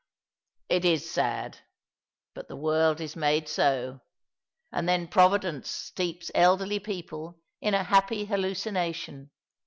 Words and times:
"It 0.69 0.83
is 0.83 1.07
sad; 1.07 1.59
but 2.33 2.47
the 2.47 2.55
world 2.55 2.99
is 2.99 3.15
made 3.15 3.47
so. 3.47 3.99
And 4.71 4.89
then 4.89 5.07
Providence 5.07 5.69
steeps 5.69 6.31
elderly 6.33 6.79
people 6.79 7.39
in 7.61 7.75
a 7.75 7.83
happy 7.83 8.25
hallucination. 8.25 9.29